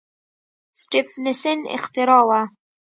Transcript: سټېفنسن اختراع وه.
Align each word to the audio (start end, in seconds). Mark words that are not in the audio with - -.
سټېفنسن 0.79 1.59
اختراع 1.75 2.21
وه. 2.29 2.41